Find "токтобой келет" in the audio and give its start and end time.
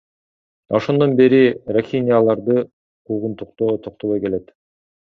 3.87-4.53